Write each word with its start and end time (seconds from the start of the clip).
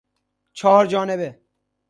چهار 0.53 0.85
جانبه 0.87 1.41